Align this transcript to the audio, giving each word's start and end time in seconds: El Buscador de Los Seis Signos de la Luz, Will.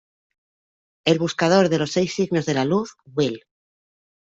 El 1.05 1.19
Buscador 1.19 1.69
de 1.69 1.77
Los 1.77 1.91
Seis 1.91 2.15
Signos 2.15 2.47
de 2.47 2.55
la 2.55 2.65
Luz, 2.65 2.95
Will. 3.15 3.41